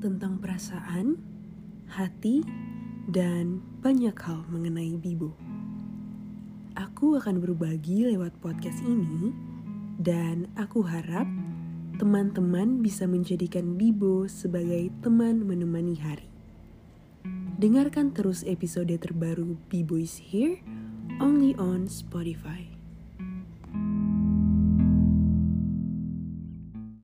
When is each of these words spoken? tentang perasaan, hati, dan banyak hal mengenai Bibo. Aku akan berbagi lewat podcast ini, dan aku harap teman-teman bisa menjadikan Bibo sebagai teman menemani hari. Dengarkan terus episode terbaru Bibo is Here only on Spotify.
tentang 0.00 0.40
perasaan, 0.40 1.20
hati, 1.92 2.40
dan 3.04 3.60
banyak 3.84 4.16
hal 4.16 4.48
mengenai 4.48 4.96
Bibo. 4.96 5.36
Aku 6.72 7.20
akan 7.20 7.44
berbagi 7.44 8.08
lewat 8.08 8.32
podcast 8.40 8.80
ini, 8.80 9.36
dan 10.00 10.48
aku 10.56 10.80
harap 10.88 11.28
teman-teman 12.00 12.80
bisa 12.80 13.04
menjadikan 13.04 13.76
Bibo 13.76 14.24
sebagai 14.24 14.88
teman 15.04 15.44
menemani 15.44 16.00
hari. 16.00 16.28
Dengarkan 17.60 18.16
terus 18.16 18.40
episode 18.48 18.96
terbaru 18.96 19.60
Bibo 19.68 20.00
is 20.00 20.16
Here 20.16 20.64
only 21.20 21.52
on 21.60 21.92
Spotify. 21.92 22.64